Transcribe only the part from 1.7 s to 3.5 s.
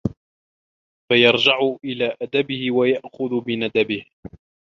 إلَى أَدَبِهِ وَيَأْخُذُ